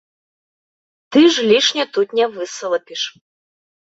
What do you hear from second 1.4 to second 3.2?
лішне тут не высалапіш.